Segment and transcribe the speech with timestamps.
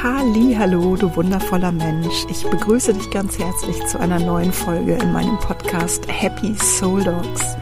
[0.00, 2.24] Hallo, du wundervoller Mensch.
[2.30, 7.56] Ich begrüße dich ganz herzlich zu einer neuen Folge in meinem Podcast Happy Soul Dogs.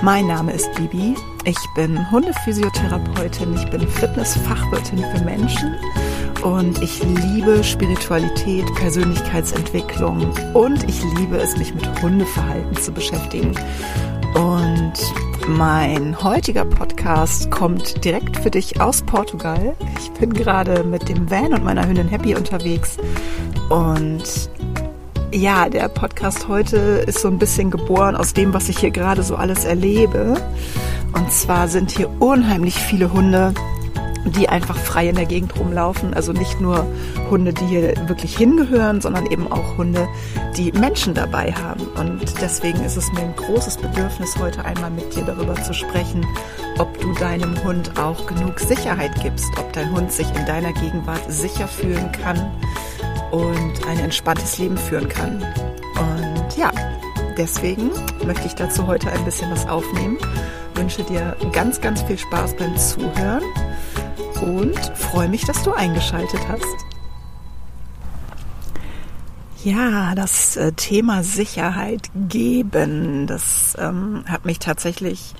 [0.00, 1.16] Mein Name ist Bibi.
[1.44, 5.74] Ich bin Hundephysiotherapeutin, ich bin Fitnessfachwirtin für Menschen
[6.44, 13.52] und ich liebe Spiritualität, Persönlichkeitsentwicklung und ich liebe es, mich mit Hundeverhalten zu beschäftigen.
[14.36, 14.92] Und
[15.48, 19.74] mein heutiger Podcast kommt direkt für dich aus Portugal.
[19.98, 22.96] Ich bin gerade mit dem Van und meiner Hündin Happy unterwegs.
[23.68, 24.50] Und
[25.32, 29.22] ja, der Podcast heute ist so ein bisschen geboren aus dem, was ich hier gerade
[29.22, 30.34] so alles erlebe.
[31.12, 33.52] Und zwar sind hier unheimlich viele Hunde
[34.24, 36.14] die einfach frei in der Gegend rumlaufen.
[36.14, 36.86] Also nicht nur
[37.30, 40.08] Hunde, die hier wirklich hingehören, sondern eben auch Hunde,
[40.56, 41.82] die Menschen dabei haben.
[41.98, 46.26] Und deswegen ist es mir ein großes Bedürfnis, heute einmal mit dir darüber zu sprechen,
[46.78, 51.22] ob du deinem Hund auch genug Sicherheit gibst, ob dein Hund sich in deiner Gegenwart
[51.28, 52.50] sicher fühlen kann
[53.30, 55.44] und ein entspanntes Leben führen kann.
[55.98, 56.70] Und ja,
[57.36, 57.90] deswegen
[58.24, 60.18] möchte ich dazu heute ein bisschen was aufnehmen.
[60.74, 63.42] wünsche dir ganz, ganz viel Spaß beim Zuhören
[64.44, 66.86] und freue mich, dass du eingeschaltet hast.
[69.64, 75.34] Ja, das äh, Thema Sicherheit geben, das ähm, hat mich tatsächlich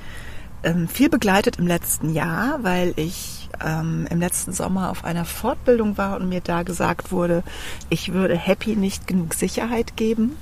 [0.62, 5.98] ähm, viel begleitet im letzten Jahr, weil ich ähm, im letzten Sommer auf einer Fortbildung
[5.98, 7.42] war und mir da gesagt wurde,
[7.90, 10.36] ich würde Happy nicht genug Sicherheit geben.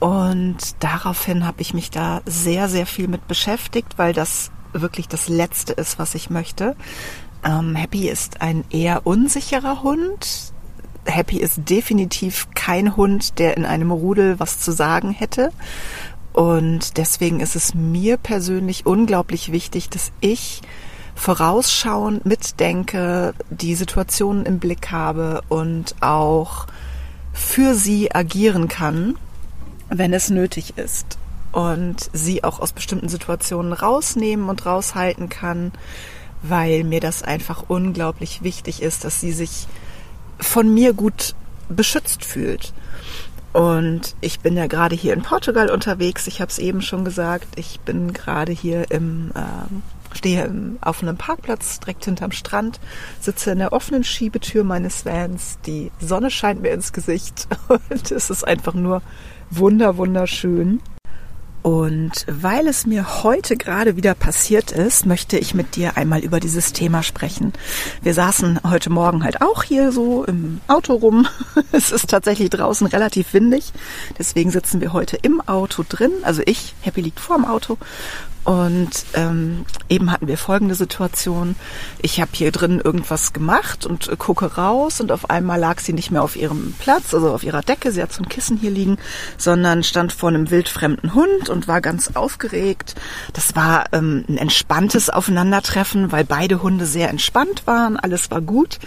[0.00, 5.28] Und daraufhin habe ich mich da sehr, sehr viel mit beschäftigt, weil das wirklich das
[5.28, 6.74] Letzte ist, was ich möchte.
[7.44, 10.52] Ähm, Happy ist ein eher unsicherer Hund.
[11.04, 15.50] Happy ist definitiv kein Hund, der in einem Rudel was zu sagen hätte.
[16.32, 20.62] Und deswegen ist es mir persönlich unglaublich wichtig, dass ich
[21.14, 26.66] vorausschauend mitdenke, die Situationen im Blick habe und auch
[27.32, 29.16] für sie agieren kann,
[29.88, 31.18] wenn es nötig ist.
[31.50, 35.72] Und sie auch aus bestimmten Situationen rausnehmen und raushalten kann,
[36.42, 39.66] weil mir das einfach unglaublich wichtig ist, dass sie sich
[40.38, 41.34] von mir gut
[41.68, 42.72] beschützt fühlt.
[43.52, 46.26] Und ich bin ja gerade hier in Portugal unterwegs.
[46.26, 47.48] Ich habe es eben schon gesagt.
[47.56, 52.80] Ich bin gerade hier im, äh, stehe im, auf einem Parkplatz direkt hinterm Strand,
[53.20, 55.58] sitze in der offenen Schiebetür meines Vans.
[55.66, 59.02] Die Sonne scheint mir ins Gesicht und es ist einfach nur
[59.50, 60.80] wunder, wunderschön.
[61.62, 66.40] Und weil es mir heute gerade wieder passiert ist, möchte ich mit dir einmal über
[66.40, 67.52] dieses Thema sprechen.
[68.02, 71.26] Wir saßen heute Morgen halt auch hier so im Auto rum.
[71.72, 73.72] Es ist tatsächlich draußen relativ windig.
[74.18, 76.10] Deswegen sitzen wir heute im Auto drin.
[76.22, 77.78] Also ich, Happy liegt vor dem Auto
[78.44, 81.54] und ähm, eben hatten wir folgende Situation.
[82.00, 85.92] Ich habe hier drin irgendwas gemacht und äh, gucke raus und auf einmal lag sie
[85.92, 88.70] nicht mehr auf ihrem Platz, also auf ihrer Decke, sie hat so ein Kissen hier
[88.70, 88.98] liegen,
[89.38, 92.96] sondern stand vor einem wildfremden Hund und war ganz aufgeregt.
[93.32, 98.80] Das war ähm, ein entspanntes Aufeinandertreffen, weil beide Hunde sehr entspannt waren, alles war gut.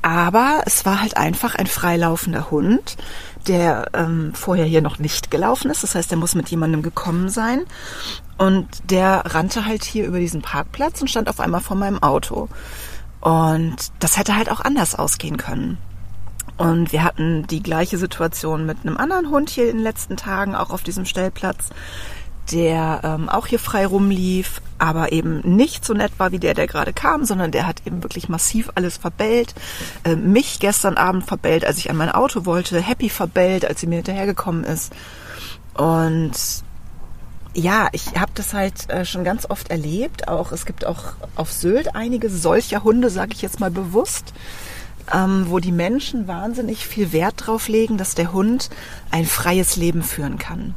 [0.00, 2.96] Aber es war halt einfach ein freilaufender Hund,
[3.48, 5.82] der ähm, vorher hier noch nicht gelaufen ist.
[5.82, 7.64] Das heißt, er muss mit jemandem gekommen sein.
[8.36, 12.48] Und der rannte halt hier über diesen Parkplatz und stand auf einmal vor meinem Auto.
[13.20, 15.78] Und das hätte halt auch anders ausgehen können.
[16.56, 20.54] Und wir hatten die gleiche Situation mit einem anderen Hund hier in den letzten Tagen,
[20.54, 21.70] auch auf diesem Stellplatz,
[22.52, 26.66] der ähm, auch hier frei rumlief, aber eben nicht so nett war wie der, der
[26.66, 29.54] gerade kam, sondern der hat eben wirklich massiv alles verbellt.
[30.04, 33.86] Äh, mich gestern Abend verbellt, als ich an mein Auto wollte, Happy verbellt, als sie
[33.86, 34.92] mir hinterhergekommen ist.
[35.74, 36.32] Und
[37.54, 40.28] ja, ich habe das halt äh, schon ganz oft erlebt.
[40.28, 44.34] Auch es gibt auch auf Sylt einige solcher Hunde, sage ich jetzt mal bewusst,
[45.12, 48.70] ähm, wo die Menschen wahnsinnig viel Wert drauf legen, dass der Hund
[49.10, 50.74] ein freies Leben führen kann.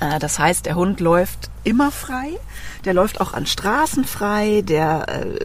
[0.00, 2.30] Äh, das heißt, der Hund läuft immer frei,
[2.84, 5.44] der läuft auch an Straßen frei, der äh,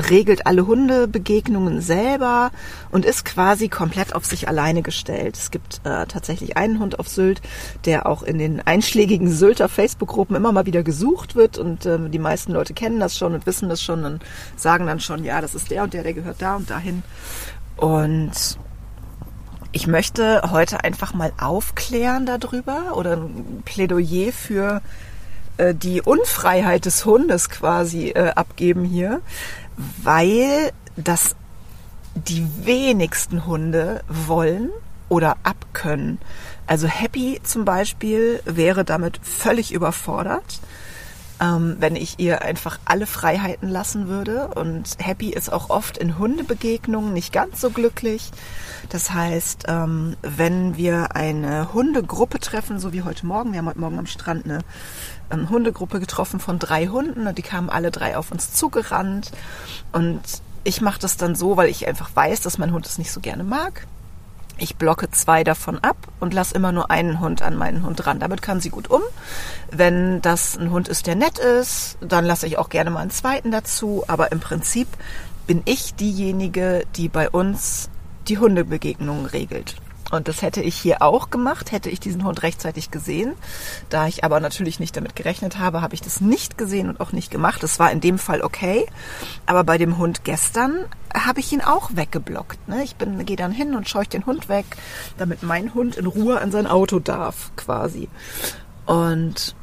[0.00, 2.50] regelt alle Hundebegegnungen selber
[2.90, 5.36] und ist quasi komplett auf sich alleine gestellt.
[5.36, 7.42] Es gibt äh, tatsächlich einen Hund auf Sylt,
[7.84, 12.18] der auch in den einschlägigen Sylter Facebook-Gruppen immer mal wieder gesucht wird und äh, die
[12.18, 14.22] meisten Leute kennen das schon und wissen das schon und
[14.56, 17.02] sagen dann schon, ja, das ist der und der, der gehört da und dahin.
[17.76, 18.32] Und
[19.72, 24.82] ich möchte heute einfach mal aufklären darüber oder ein Plädoyer für
[25.56, 29.20] äh, die Unfreiheit des Hundes quasi äh, abgeben hier
[30.02, 31.34] weil das
[32.14, 34.70] die wenigsten Hunde wollen
[35.08, 36.18] oder abkönnen.
[36.66, 40.60] Also Happy zum Beispiel wäre damit völlig überfordert.
[41.42, 44.48] Ähm, wenn ich ihr einfach alle Freiheiten lassen würde.
[44.54, 48.30] Und Happy ist auch oft in Hundebegegnungen nicht ganz so glücklich.
[48.90, 53.80] Das heißt, ähm, wenn wir eine Hundegruppe treffen, so wie heute Morgen, wir haben heute
[53.80, 54.60] Morgen am Strand eine
[55.30, 59.32] ähm, Hundegruppe getroffen von drei Hunden und die kamen alle drei auf uns zugerannt.
[59.90, 60.20] Und
[60.62, 63.20] ich mache das dann so, weil ich einfach weiß, dass mein Hund es nicht so
[63.20, 63.86] gerne mag.
[64.58, 68.20] Ich blocke zwei davon ab und lasse immer nur einen Hund an meinen Hund ran.
[68.20, 69.02] Damit kann sie gut um.
[69.70, 73.10] Wenn das ein Hund ist, der nett ist, dann lasse ich auch gerne mal einen
[73.10, 74.04] zweiten dazu.
[74.06, 74.88] Aber im Prinzip
[75.46, 77.90] bin ich diejenige, die bei uns
[78.28, 79.76] die Hundebegegnungen regelt.
[80.12, 83.32] Und das hätte ich hier auch gemacht, hätte ich diesen Hund rechtzeitig gesehen.
[83.88, 87.12] Da ich aber natürlich nicht damit gerechnet habe, habe ich das nicht gesehen und auch
[87.12, 87.62] nicht gemacht.
[87.62, 88.84] Das war in dem Fall okay.
[89.46, 92.68] Aber bei dem Hund gestern habe ich ihn auch weggeblockt.
[92.68, 92.84] Ne?
[92.84, 94.66] Ich bin, gehe dann hin und scheuche den Hund weg,
[95.16, 98.10] damit mein Hund in Ruhe an sein Auto darf, quasi.
[98.84, 99.56] Und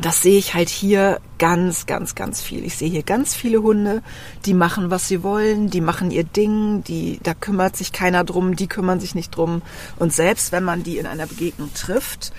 [0.00, 2.64] das sehe ich halt hier ganz, ganz, ganz viel.
[2.64, 4.02] Ich sehe hier ganz viele Hunde,
[4.44, 8.54] die machen, was sie wollen, die machen ihr Ding, die, da kümmert sich keiner drum,
[8.54, 9.62] die kümmern sich nicht drum.
[9.98, 12.32] Und selbst wenn man die in einer Begegnung trifft,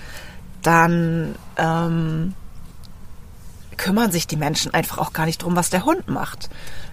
[0.62, 2.34] dann ähm,
[3.76, 6.50] kümmern sich die Menschen einfach auch gar nicht drum, was der Hund macht.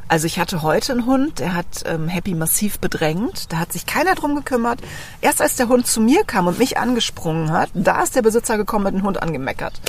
[0.09, 3.53] Also ich hatte heute einen Hund, der hat ähm, Happy massiv bedrängt.
[3.53, 4.81] Da hat sich keiner drum gekümmert.
[5.21, 8.57] Erst als der Hund zu mir kam und mich angesprungen hat, da ist der Besitzer
[8.57, 9.81] gekommen mit dem Hund angemeckert.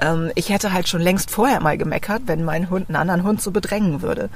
[0.00, 3.42] Ähm, ich hätte halt schon längst vorher mal gemeckert, wenn mein Hund einen anderen Hund
[3.42, 4.28] so bedrängen würde.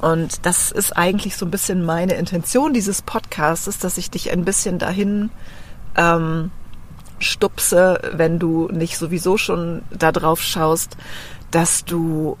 [0.00, 4.44] Und das ist eigentlich so ein bisschen meine Intention dieses Podcasts, dass ich dich ein
[4.44, 5.30] bisschen dahin
[5.96, 6.50] ähm,
[7.20, 10.96] stupse, wenn du nicht sowieso schon da drauf schaust,
[11.50, 12.36] dass du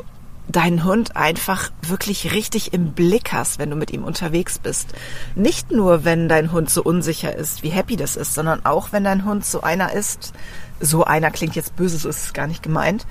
[0.48, 4.88] deinen Hund einfach wirklich richtig im Blick hast, wenn du mit ihm unterwegs bist.
[5.34, 9.04] Nicht nur, wenn dein Hund so unsicher ist, wie happy das ist, sondern auch, wenn
[9.04, 10.32] dein Hund so einer ist,
[10.82, 13.06] so einer klingt jetzt böse, so ist es gar nicht gemeint.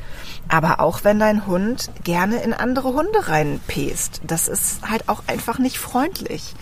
[0.47, 5.57] Aber auch wenn dein Hund gerne in andere Hunde reinpest, das ist halt auch einfach
[5.57, 6.53] nicht freundlich.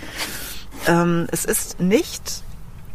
[0.87, 2.43] Ähm, es ist nicht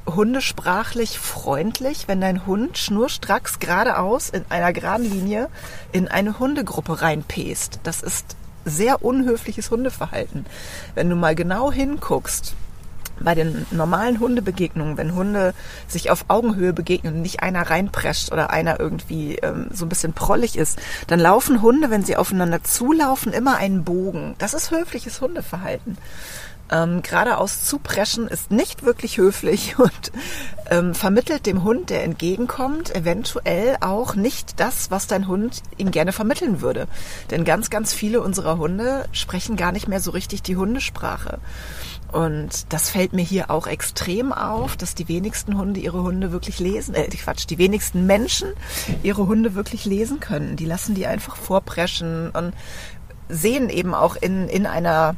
[0.06, 5.48] hundesprachlich freundlich, wenn dein Hund schnurstracks geradeaus in einer geraden Linie
[5.92, 7.80] in eine Hundegruppe reinpest.
[7.82, 10.46] Das ist sehr unhöfliches Hundeverhalten.
[10.94, 12.54] Wenn du mal genau hinguckst,
[13.20, 15.54] bei den normalen Hundebegegnungen, wenn Hunde
[15.88, 20.12] sich auf Augenhöhe begegnen und nicht einer reinprescht oder einer irgendwie ähm, so ein bisschen
[20.12, 24.34] prollig ist, dann laufen Hunde, wenn sie aufeinander zulaufen, immer einen Bogen.
[24.38, 25.98] Das ist höfliches Hundeverhalten.
[26.70, 30.12] Ähm, geradeaus zupreschen ist nicht wirklich höflich und
[30.70, 36.12] ähm, vermittelt dem Hund, der entgegenkommt, eventuell auch nicht das, was dein Hund ihm gerne
[36.12, 36.88] vermitteln würde.
[37.30, 41.38] Denn ganz, ganz viele unserer Hunde sprechen gar nicht mehr so richtig die Hundesprache.
[42.14, 46.60] Und das fällt mir hier auch extrem auf, dass die wenigsten Hunde ihre Hunde wirklich
[46.60, 48.52] lesen, äh, Quatsch, die wenigsten Menschen
[49.02, 50.54] ihre Hunde wirklich lesen können.
[50.54, 52.54] Die lassen die einfach vorpreschen und
[53.28, 55.16] sehen eben auch in, in einer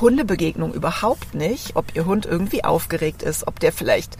[0.00, 4.16] Hundebegegnung überhaupt nicht, ob ihr Hund irgendwie aufgeregt ist, ob der vielleicht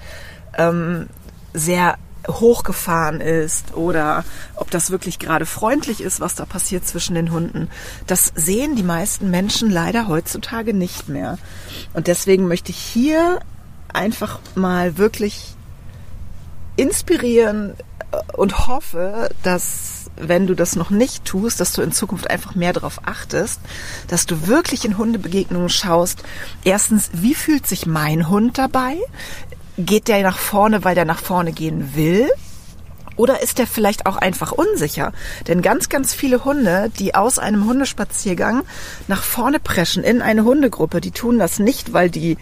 [0.59, 1.07] ähm,
[1.55, 4.25] sehr hochgefahren ist oder
[4.55, 7.69] ob das wirklich gerade freundlich ist, was da passiert zwischen den Hunden.
[8.07, 11.39] Das sehen die meisten Menschen leider heutzutage nicht mehr.
[11.95, 13.41] Und deswegen möchte ich hier
[13.93, 15.55] einfach mal wirklich
[16.77, 17.75] inspirieren
[18.35, 22.73] und hoffe, dass wenn du das noch nicht tust, dass du in Zukunft einfach mehr
[22.73, 23.61] darauf achtest,
[24.09, 26.23] dass du wirklich in Hundebegegnungen schaust.
[26.65, 28.97] Erstens, wie fühlt sich mein Hund dabei?
[29.79, 32.29] Geht der nach vorne, weil der nach vorne gehen will?
[33.17, 35.13] Oder ist der vielleicht auch einfach unsicher?
[35.47, 38.63] Denn ganz, ganz viele Hunde, die aus einem Hundespaziergang
[39.07, 42.39] nach vorne preschen in eine Hundegruppe, die tun das nicht, weil die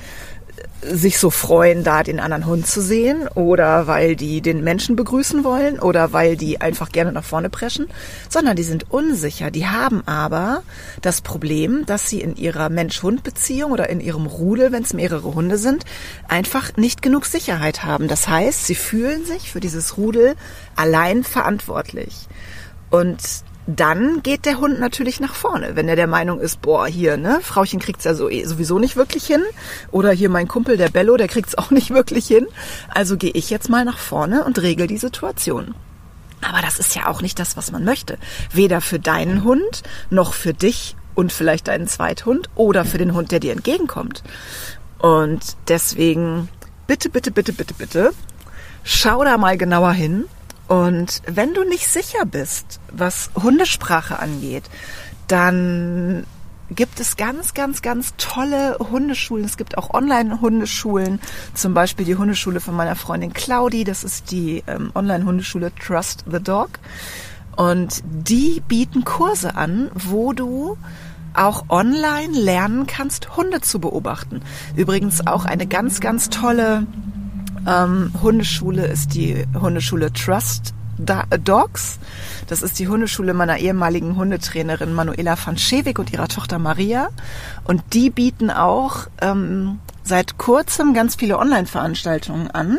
[0.83, 5.45] sich so freuen, da den anderen Hund zu sehen oder weil die den Menschen begrüßen
[5.45, 7.87] wollen oder weil die einfach gerne nach vorne preschen,
[8.29, 9.51] sondern die sind unsicher.
[9.51, 10.63] Die haben aber
[11.03, 15.59] das Problem, dass sie in ihrer Mensch-Hund-Beziehung oder in ihrem Rudel, wenn es mehrere Hunde
[15.59, 15.85] sind,
[16.29, 18.09] einfach nicht genug Sicherheit haben.
[18.09, 20.35] Das heißt, sie fühlen sich für dieses Rudel
[20.77, 22.27] allein verantwortlich.
[22.91, 23.19] Und
[23.67, 25.77] dann geht der Hund natürlich nach vorne.
[25.77, 29.27] Wenn er der Meinung ist, boah, hier, ne, Frauchen kriegt's ja eh, sowieso nicht wirklich
[29.27, 29.43] hin.
[29.91, 32.47] Oder hier mein Kumpel, der Bello, der kriegt's auch nicht wirklich hin.
[32.89, 35.75] Also gehe ich jetzt mal nach vorne und regel die Situation.
[36.43, 38.19] Aber das ist ja auch nicht das, was man möchte.
[38.53, 43.31] Weder für deinen Hund, noch für dich und vielleicht deinen Zweithund oder für den Hund,
[43.31, 44.23] der dir entgegenkommt.
[44.99, 46.49] Und deswegen,
[46.87, 48.13] bitte, bitte, bitte, bitte, bitte,
[48.85, 50.25] schau da mal genauer hin
[50.71, 54.63] und wenn du nicht sicher bist, was Hundesprache angeht,
[55.27, 56.25] dann
[56.71, 59.45] gibt es ganz, ganz, ganz tolle Hundeschulen.
[59.45, 61.19] Es gibt auch Online-Hundeschulen,
[61.55, 63.83] zum Beispiel die Hundeschule von meiner Freundin Claudi.
[63.83, 66.79] Das ist die ähm, Online-Hundeschule Trust the Dog.
[67.57, 70.79] Und die bieten Kurse an, wo du
[71.35, 74.41] auch online lernen kannst, Hunde zu beobachten.
[74.77, 76.87] Übrigens auch eine ganz, ganz tolle
[77.67, 81.99] ähm, Hundeschule ist die Hundeschule Trust Dogs.
[82.47, 87.09] Das ist die Hundeschule meiner ehemaligen Hundetrainerin Manuela van Schewig und ihrer Tochter Maria.
[87.65, 92.79] Und die bieten auch ähm, seit kurzem ganz viele Online-Veranstaltungen an,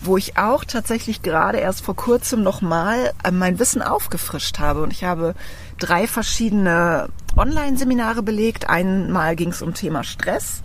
[0.00, 4.82] wo ich auch tatsächlich gerade erst vor kurzem nochmal äh, mein Wissen aufgefrischt habe.
[4.82, 5.34] Und ich habe
[5.78, 8.68] drei verschiedene Online-Seminare belegt.
[8.68, 10.62] Einmal ging es um Thema Stress.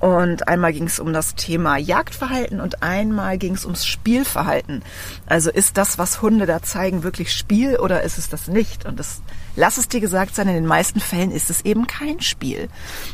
[0.00, 4.82] Und einmal ging es um das Thema Jagdverhalten und einmal ging es ums Spielverhalten.
[5.26, 8.86] Also ist das, was Hunde da zeigen, wirklich Spiel oder ist es das nicht?
[8.86, 9.20] Und das
[9.56, 12.68] lass es dir gesagt sein, in den meisten Fällen ist es eben kein Spiel.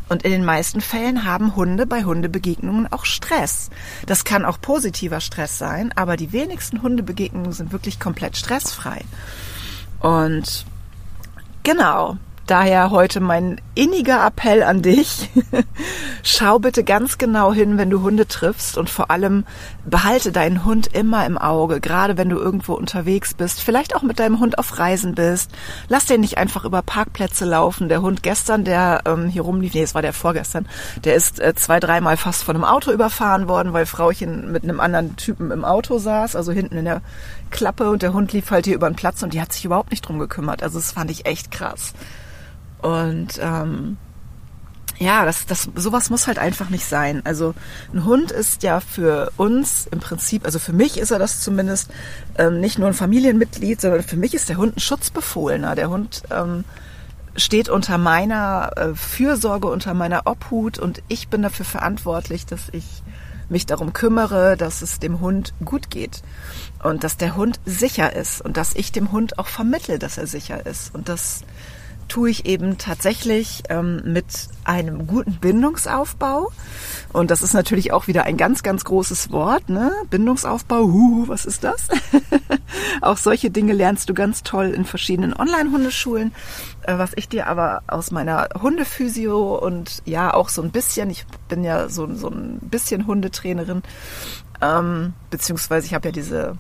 [0.09, 3.71] Und in den meisten Fällen haben Hunde bei Hundebegegnungen auch Stress.
[4.07, 9.03] Das kann auch positiver Stress sein, aber die wenigsten Hundebegegnungen sind wirklich komplett stressfrei.
[9.99, 10.65] Und
[11.65, 12.17] genau,
[12.47, 15.29] Daher heute mein inniger Appell an dich.
[16.23, 19.45] Schau bitte ganz genau hin, wenn du Hunde triffst und vor allem
[19.85, 24.21] behalte deinen Hund immer im Auge, gerade wenn du irgendwo unterwegs bist, vielleicht auch mit
[24.21, 25.51] deinem Hund auf Reisen bist.
[25.89, 27.89] Lass den nicht einfach über Parkplätze laufen.
[27.89, 30.69] Der Hund gestern, der ähm, hier rumlief, nee, es war der vorgestern,
[31.03, 34.79] der ist äh, zwei, dreimal fast von einem Auto überfahren worden, weil Frauchen mit einem
[34.79, 37.03] anderen Typen im Auto saß, also hinten in der
[37.51, 39.91] Klappe und der Hund lief halt hier über den Platz und die hat sich überhaupt
[39.91, 40.63] nicht drum gekümmert.
[40.63, 41.93] Also das fand ich echt krass.
[42.83, 43.97] Und ähm,
[44.99, 47.21] ja, das, das, sowas muss halt einfach nicht sein.
[47.25, 47.55] Also
[47.93, 51.91] ein Hund ist ja für uns im Prinzip, also für mich ist er das zumindest
[52.39, 55.75] ähm, nicht nur ein Familienmitglied, sondern für mich ist der Hund ein Schutzbefohlener.
[55.75, 56.65] Der Hund ähm,
[57.37, 63.03] steht unter meiner äh, Fürsorge, unter meiner Obhut und ich bin dafür verantwortlich, dass ich
[63.49, 66.23] mich darum kümmere, dass es dem Hund gut geht
[66.83, 70.27] und dass der Hund sicher ist und dass ich dem Hund auch vermittle, dass er
[70.27, 71.43] sicher ist und dass
[72.09, 76.51] tue ich eben tatsächlich ähm, mit einem guten Bindungsaufbau.
[77.13, 79.93] Und das ist natürlich auch wieder ein ganz, ganz großes Wort, ne?
[80.11, 81.89] Bindungsaufbau, huhu, was ist das?
[83.01, 86.33] auch solche Dinge lernst du ganz toll in verschiedenen Online-Hundeschulen.
[86.83, 91.27] Äh, was ich dir aber aus meiner Hundephysio und ja auch so ein bisschen, ich
[91.49, 93.83] bin ja so, so ein bisschen Hundetrainerin,
[94.61, 96.57] ähm, beziehungsweise ich habe ja diese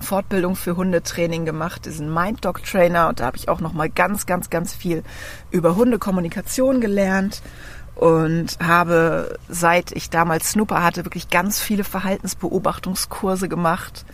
[0.00, 3.88] Fortbildung für Hundetraining gemacht, diesen Mind Dog Trainer und da habe ich auch noch mal
[3.88, 5.02] ganz ganz ganz viel
[5.50, 7.42] über Hundekommunikation gelernt
[7.94, 14.04] und habe seit ich damals Snooper hatte wirklich ganz viele Verhaltensbeobachtungskurse gemacht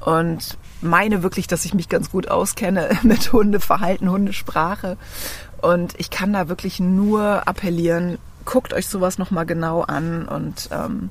[0.00, 4.96] und meine wirklich, dass ich mich ganz gut auskenne mit Hundeverhalten, Hundesprache
[5.62, 10.70] und ich kann da wirklich nur appellieren, guckt euch sowas noch mal genau an und
[10.72, 11.10] ähm,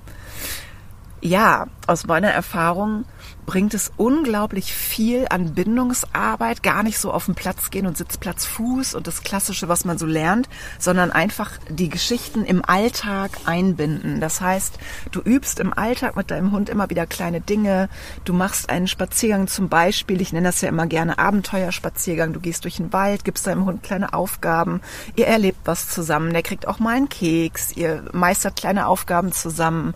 [1.21, 3.05] ja, aus meiner Erfahrung
[3.45, 8.45] bringt es unglaublich viel an Bindungsarbeit, gar nicht so auf den Platz gehen und Sitzplatz
[8.45, 10.47] Fuß und das Klassische, was man so lernt,
[10.77, 14.21] sondern einfach die Geschichten im Alltag einbinden.
[14.21, 14.77] Das heißt,
[15.11, 17.89] du übst im Alltag mit deinem Hund immer wieder kleine Dinge.
[18.23, 22.33] Du machst einen Spaziergang zum Beispiel, ich nenne das ja immer gerne Abenteuerspaziergang.
[22.33, 24.81] Du gehst durch den Wald, gibst deinem Hund kleine Aufgaben.
[25.15, 26.33] Ihr erlebt was zusammen.
[26.33, 27.71] Der kriegt auch mal einen Keks.
[27.75, 29.95] Ihr meistert kleine Aufgaben zusammen.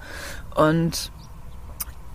[0.55, 1.11] Und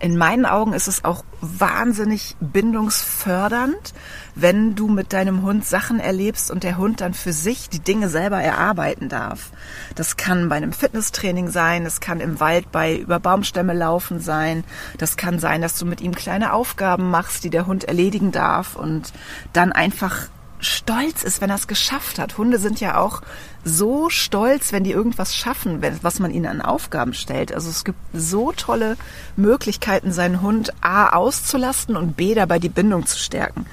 [0.01, 3.93] in meinen Augen ist es auch wahnsinnig bindungsfördernd,
[4.33, 8.07] wenn du mit deinem Hund Sachen erlebst und der Hund dann für sich die Dinge
[8.07, 9.51] selber erarbeiten darf.
[9.95, 14.63] Das kann bei einem Fitnesstraining sein, das kann im Wald bei über Baumstämme laufen sein,
[14.97, 18.77] das kann sein, dass du mit ihm kleine Aufgaben machst, die der Hund erledigen darf
[18.77, 19.11] und
[19.51, 22.37] dann einfach stolz ist, wenn er es geschafft hat.
[22.37, 23.21] Hunde sind ja auch
[23.63, 27.53] so stolz, wenn die irgendwas schaffen, was man ihnen an Aufgaben stellt.
[27.53, 28.97] Also es gibt so tolle
[29.35, 33.65] Möglichkeiten, seinen Hund A auszulasten und B dabei die Bindung zu stärken.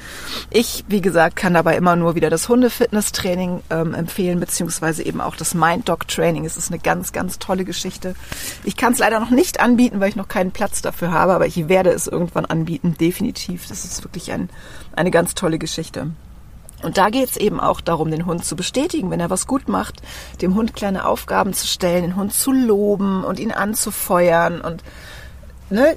[0.50, 5.36] Ich, wie gesagt, kann dabei immer nur wieder das Hundefitness-Training ähm, empfehlen, beziehungsweise eben auch
[5.36, 6.44] das Mind-Dog-Training.
[6.44, 8.14] Es ist eine ganz, ganz tolle Geschichte.
[8.64, 11.46] Ich kann es leider noch nicht anbieten, weil ich noch keinen Platz dafür habe, aber
[11.46, 13.68] ich werde es irgendwann anbieten, definitiv.
[13.68, 14.50] Das ist wirklich ein,
[14.94, 16.10] eine ganz tolle Geschichte.
[16.82, 19.68] Und da geht es eben auch darum, den Hund zu bestätigen, wenn er was gut
[19.68, 20.02] macht,
[20.42, 24.82] dem Hund kleine Aufgaben zu stellen, den Hund zu loben und ihn anzufeuern und
[25.70, 25.96] ne,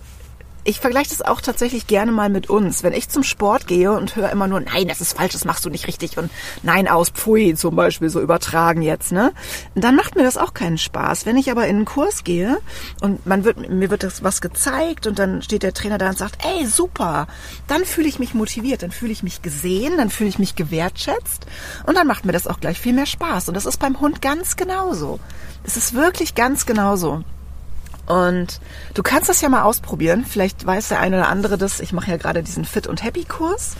[0.70, 2.84] ich vergleiche das auch tatsächlich gerne mal mit uns.
[2.84, 5.66] Wenn ich zum Sport gehe und höre immer nur, nein, das ist falsch, das machst
[5.66, 6.30] du nicht richtig und
[6.62, 9.34] nein, aus Pfui zum Beispiel so übertragen jetzt, ne?
[9.74, 11.26] Dann macht mir das auch keinen Spaß.
[11.26, 12.60] Wenn ich aber in einen Kurs gehe
[13.02, 16.20] und man wird, mir wird das was gezeigt und dann steht der Trainer da und
[16.20, 17.26] sagt, ey, super,
[17.66, 21.48] dann fühle ich mich motiviert, dann fühle ich mich gesehen, dann fühle ich mich gewertschätzt
[21.88, 23.48] und dann macht mir das auch gleich viel mehr Spaß.
[23.48, 25.20] Und das ist beim Hund ganz genauso.
[25.64, 27.24] Es ist wirklich ganz genauso.
[28.10, 28.60] Und
[28.96, 30.25] du kannst das ja mal ausprobieren.
[30.28, 31.80] Vielleicht weiß der eine oder andere das.
[31.80, 33.75] Ich mache ja gerade diesen Fit und Happy Kurs.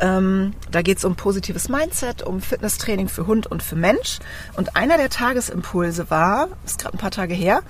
[0.00, 4.18] Ähm, da geht es um positives Mindset, um Fitnesstraining für Hund und für Mensch.
[4.56, 7.62] Und einer der Tagesimpulse war, ist gerade ein paar Tage her,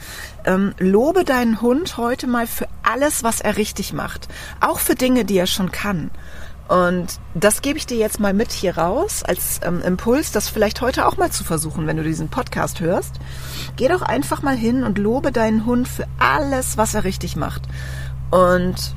[0.47, 4.29] ähm, lobe deinen Hund heute mal für alles, was er richtig macht.
[4.61, 6.11] Auch für Dinge, die er schon kann.
[6.69, 10.83] Und das gebe ich dir jetzt mal mit hier raus als ähm, Impuls, das vielleicht
[10.83, 13.15] heute auch mal zu versuchen, wenn du diesen Podcast hörst.
[13.77, 17.63] Geh doch einfach mal hin und lobe deinen Hund für alles, was er richtig macht.
[18.31, 18.95] Und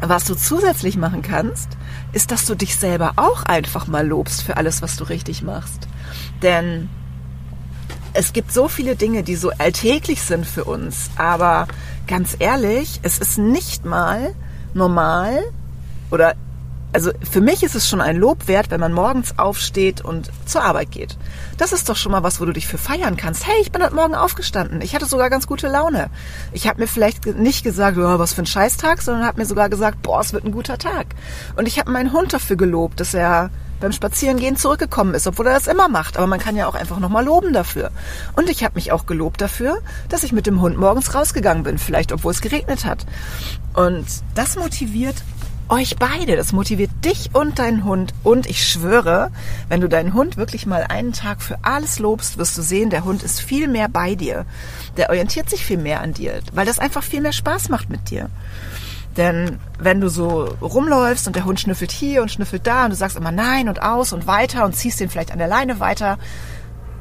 [0.00, 1.70] was du zusätzlich machen kannst,
[2.12, 5.88] ist, dass du dich selber auch einfach mal lobst für alles, was du richtig machst.
[6.42, 6.88] Denn
[8.12, 11.10] es gibt so viele Dinge, die so alltäglich sind für uns.
[11.16, 11.66] Aber
[12.06, 14.32] ganz ehrlich, es ist nicht mal
[14.74, 15.42] normal
[16.12, 16.36] oder
[16.92, 20.62] also für mich ist es schon ein Lob wert, wenn man morgens aufsteht und zur
[20.62, 21.18] Arbeit geht.
[21.58, 23.46] Das ist doch schon mal was, wo du dich für feiern kannst.
[23.46, 24.80] Hey, ich bin heute Morgen aufgestanden.
[24.80, 26.08] Ich hatte sogar ganz gute Laune.
[26.52, 29.68] Ich habe mir vielleicht nicht gesagt, oh, was für ein Scheißtag, sondern habe mir sogar
[29.68, 31.08] gesagt, boah, es wird ein guter Tag.
[31.56, 35.54] Und ich habe meinen Hund dafür gelobt, dass er beim Spazierengehen zurückgekommen ist, obwohl er
[35.54, 36.16] das immer macht.
[36.16, 37.90] Aber man kann ja auch einfach nochmal loben dafür.
[38.34, 39.78] Und ich habe mich auch gelobt dafür,
[40.08, 43.06] dass ich mit dem Hund morgens rausgegangen bin, vielleicht obwohl es geregnet hat.
[43.74, 45.16] Und das motiviert
[45.68, 46.36] euch beide.
[46.36, 48.14] Das motiviert dich und deinen Hund.
[48.22, 49.30] Und ich schwöre,
[49.68, 53.04] wenn du deinen Hund wirklich mal einen Tag für alles lobst, wirst du sehen, der
[53.04, 54.46] Hund ist viel mehr bei dir.
[54.96, 58.10] Der orientiert sich viel mehr an dir, weil das einfach viel mehr Spaß macht mit
[58.10, 58.30] dir.
[59.16, 62.96] Denn wenn du so rumläufst und der Hund schnüffelt hier und schnüffelt da und du
[62.96, 66.18] sagst immer nein und aus und weiter und ziehst den vielleicht an der Leine weiter,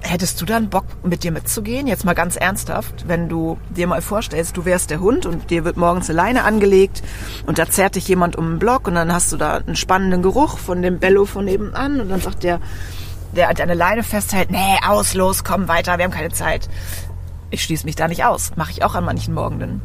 [0.01, 1.87] Hättest du dann Bock, mit dir mitzugehen?
[1.87, 5.65] Jetzt mal ganz ernsthaft, wenn du dir mal vorstellst, du wärst der Hund und dir
[5.65, 7.03] wird morgens eine Leine angelegt
[7.45, 10.21] und da zerrt dich jemand um den Block und dann hast du da einen spannenden
[10.21, 12.59] Geruch von dem Bello von nebenan und dann sagt der,
[13.35, 16.69] der deine Leine festhält, nee, aus, los, komm weiter, wir haben keine Zeit.
[17.49, 18.51] Ich schließe mich da nicht aus.
[18.55, 19.81] Mache ich auch an manchen Morgenden.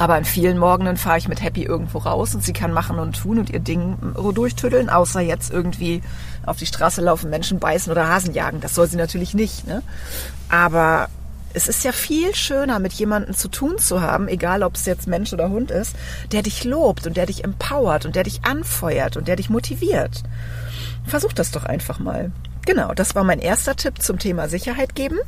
[0.00, 3.20] Aber an vielen Morgenen fahre ich mit Happy irgendwo raus und sie kann machen und
[3.20, 3.98] tun und ihr Ding
[4.34, 6.00] durchtüddeln, außer jetzt irgendwie
[6.46, 8.62] auf die Straße laufen, Menschen beißen oder Hasen jagen.
[8.62, 9.66] Das soll sie natürlich nicht.
[9.66, 9.82] Ne?
[10.48, 11.10] Aber
[11.52, 15.06] es ist ja viel schöner, mit jemandem zu tun zu haben, egal ob es jetzt
[15.06, 15.94] Mensch oder Hund ist,
[16.32, 20.22] der dich lobt und der dich empowert und der dich anfeuert und der dich motiviert.
[21.04, 22.32] Versucht das doch einfach mal.
[22.64, 25.18] Genau, das war mein erster Tipp zum Thema Sicherheit geben.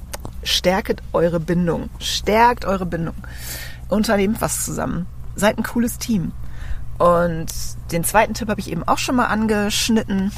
[0.45, 1.91] Stärket eure Bindung.
[1.99, 3.17] Stärkt eure Bindung
[3.93, 5.07] unternehmt was zusammen.
[5.37, 6.33] Seid ein cooles Team.
[6.99, 7.47] Und
[7.91, 10.33] den zweiten Tipp habe ich eben auch schon mal angeschnitten.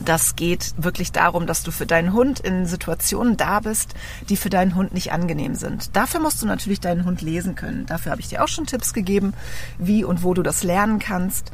[0.00, 3.94] Das geht wirklich darum, dass du für deinen Hund in Situationen da bist,
[4.28, 5.94] die für deinen Hund nicht angenehm sind.
[5.96, 7.86] Dafür musst du natürlich deinen Hund lesen können.
[7.86, 9.34] Dafür habe ich dir auch schon Tipps gegeben,
[9.78, 11.52] wie und wo du das lernen kannst.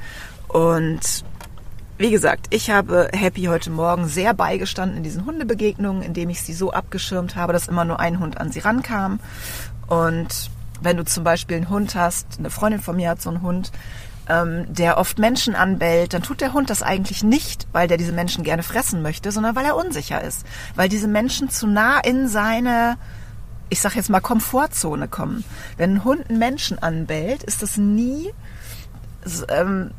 [0.49, 1.25] Und
[1.99, 6.55] wie gesagt, ich habe Happy heute Morgen sehr beigestanden in diesen Hundebegegnungen, indem ich sie
[6.55, 9.21] so abgeschirmt habe, dass immer nur ein Hund an sie rankam.
[9.87, 13.43] Und wenn du zum Beispiel einen Hund hast, eine Freundin von mir hat so einen
[13.43, 13.73] Hund,
[14.29, 18.13] ähm, der oft Menschen anbellt, dann tut der Hund das eigentlich nicht, weil der diese
[18.13, 20.47] Menschen gerne fressen möchte, sondern weil er unsicher ist.
[20.75, 22.97] Weil diese Menschen zu nah in seine,
[23.69, 25.45] ich sag jetzt mal, Komfortzone kommen.
[25.77, 28.33] Wenn ein Hund einen Menschen anbellt, ist das nie,
[29.49, 29.91] ähm,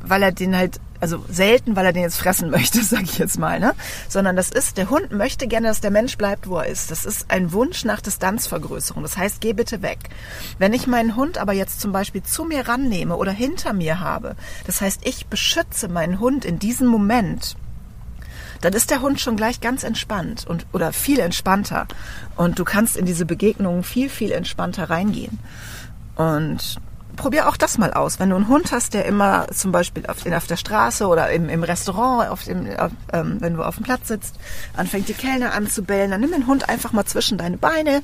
[0.00, 3.38] weil er den halt also selten, weil er den jetzt fressen möchte, sage ich jetzt
[3.38, 3.74] mal, ne?
[4.08, 6.90] Sondern das ist, der Hund möchte gerne, dass der Mensch bleibt, wo er ist.
[6.90, 9.02] Das ist ein Wunsch nach Distanzvergrößerung.
[9.02, 9.98] Das heißt, geh bitte weg.
[10.58, 14.36] Wenn ich meinen Hund aber jetzt zum Beispiel zu mir rannehme oder hinter mir habe,
[14.66, 17.56] das heißt, ich beschütze meinen Hund in diesem Moment,
[18.60, 21.86] dann ist der Hund schon gleich ganz entspannt und oder viel entspannter.
[22.36, 25.38] Und du kannst in diese Begegnungen viel, viel entspannter reingehen.
[26.16, 26.80] Und
[27.18, 28.18] probier auch das mal aus.
[28.18, 31.48] Wenn du einen Hund hast, der immer zum Beispiel auf, auf der Straße oder im,
[31.50, 34.36] im Restaurant, auf dem, auf, ähm, wenn du auf dem Platz sitzt,
[34.74, 38.02] anfängt die Kellner anzubellen, dann nimm den Hund einfach mal zwischen deine Beine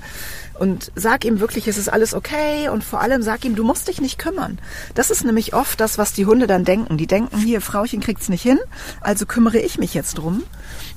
[0.58, 3.88] und sag ihm wirklich, es ist alles okay und vor allem sag ihm, du musst
[3.88, 4.58] dich nicht kümmern.
[4.94, 6.98] Das ist nämlich oft das, was die Hunde dann denken.
[6.98, 8.58] Die denken, hier, Frauchen kriegt's nicht hin,
[9.00, 10.42] also kümmere ich mich jetzt drum.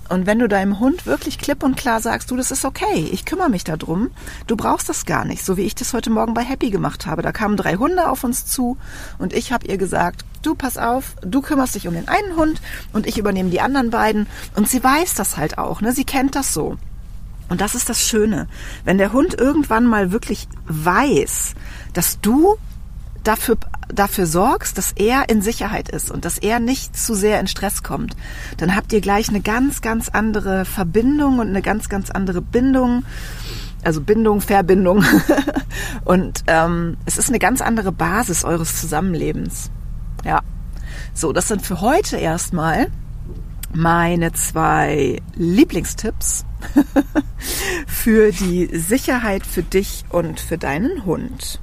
[0.09, 3.25] Und wenn du deinem Hund wirklich klipp und klar sagst, du, das ist okay, ich
[3.25, 4.11] kümmere mich darum,
[4.47, 7.21] du brauchst das gar nicht, so wie ich das heute Morgen bei Happy gemacht habe.
[7.21, 8.77] Da kamen drei Hunde auf uns zu
[9.17, 12.61] und ich habe ihr gesagt, du pass auf, du kümmerst dich um den einen Hund
[12.93, 14.27] und ich übernehme die anderen beiden.
[14.55, 15.91] Und sie weiß das halt auch, ne?
[15.91, 16.77] Sie kennt das so.
[17.49, 18.47] Und das ist das Schöne.
[18.83, 21.53] Wenn der Hund irgendwann mal wirklich weiß,
[21.93, 22.57] dass du
[23.23, 23.57] dafür,
[23.93, 27.83] dafür sorgst, dass er in Sicherheit ist und dass er nicht zu sehr in Stress
[27.83, 28.15] kommt,
[28.57, 33.03] dann habt ihr gleich eine ganz, ganz andere Verbindung und eine ganz, ganz andere Bindung.
[33.83, 35.05] Also Bindung, Verbindung.
[36.05, 39.69] und ähm, es ist eine ganz andere Basis eures Zusammenlebens.
[40.25, 40.41] Ja.
[41.13, 42.87] So, das sind für heute erstmal
[43.73, 46.45] meine zwei Lieblingstipps
[47.87, 51.61] für die Sicherheit für dich und für deinen Hund.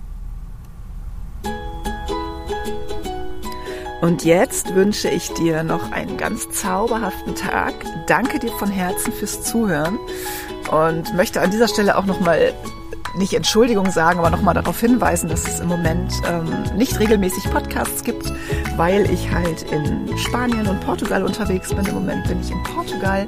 [4.04, 7.72] Und jetzt wünsche ich dir noch einen ganz zauberhaften Tag.
[8.06, 9.98] Danke dir von Herzen fürs Zuhören
[10.70, 12.52] und möchte an dieser Stelle auch nochmal
[13.16, 18.04] nicht Entschuldigung sagen, aber nochmal darauf hinweisen, dass es im Moment ähm, nicht regelmäßig Podcasts
[18.04, 18.30] gibt,
[18.76, 21.86] weil ich halt in Spanien und Portugal unterwegs bin.
[21.86, 23.26] Im Moment bin ich in Portugal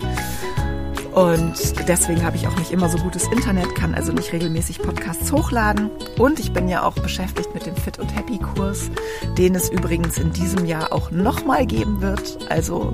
[1.17, 5.33] und deswegen habe ich auch nicht immer so gutes Internet, kann also nicht regelmäßig Podcasts
[5.33, 5.89] hochladen.
[6.19, 8.91] Und ich bin ja auch beschäftigt mit dem Fit und Happy Kurs,
[9.39, 12.37] den es übrigens in diesem Jahr auch nochmal geben wird.
[12.51, 12.93] Also